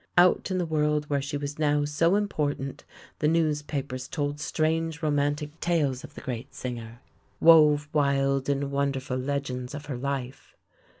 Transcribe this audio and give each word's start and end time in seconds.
Out 0.17 0.49
in 0.49 0.57
the 0.57 0.65
world 0.65 1.07
where 1.11 1.21
she 1.21 1.37
was 1.37 1.59
now 1.59 1.85
so 1.85 2.15
important 2.15 2.85
the 3.19 3.27
newspapers 3.27 4.07
told 4.07 4.39
strange 4.39 5.03
romantic 5.03 5.59
tales 5.59 6.03
of 6.03 6.15
the 6.15 6.21
great 6.21 6.55
singer, 6.55 7.01
wove 7.39 7.87
wild 7.93 8.49
and 8.49 8.71
wonderful 8.71 9.19
le 9.19 9.39
gends 9.39 9.75
of 9.75 9.85
her 9.85 9.97
life. 9.97 10.55